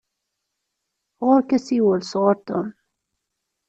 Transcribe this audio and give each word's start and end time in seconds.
Ɣuṛ-k 1.25 1.49
asiwel 1.57 2.01
sɣuṛ 2.05 2.35
Tom. 2.47 2.67